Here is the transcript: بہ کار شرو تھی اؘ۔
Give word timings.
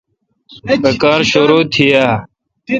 بہ 0.81 0.91
کار 1.01 1.21
شرو 1.31 1.59
تھی 1.71 1.85
اؘ۔ 2.03 2.09